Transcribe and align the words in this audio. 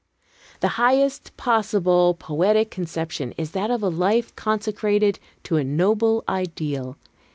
The 0.61 0.67
highest 0.81 1.37
possible 1.37 2.15
poetic 2.17 2.71
conception 2.71 3.35
is 3.37 3.51
that 3.51 3.69
of 3.69 3.83
a 3.83 3.87
life 3.87 4.35
consecrated 4.35 5.19
to 5.43 5.57
a 5.57 5.63
noble 5.63 6.23
ideal. 6.27 6.97